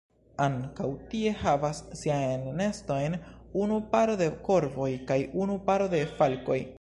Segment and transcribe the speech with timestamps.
[0.43, 3.17] Ankaŭ tie havas siajn nestojn
[3.65, 6.63] unu paro de korvoj kaj unu paro de falkoj.